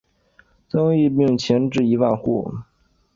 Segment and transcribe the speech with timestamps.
[0.67, 2.51] 增邑并前至一万户。